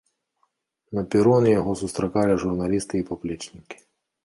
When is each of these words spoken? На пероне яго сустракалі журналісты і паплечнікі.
На 0.99 1.03
пероне 1.15 1.51
яго 1.61 1.71
сустракалі 1.83 2.41
журналісты 2.47 2.95
і 3.05 3.09
паплечнікі. 3.13 3.77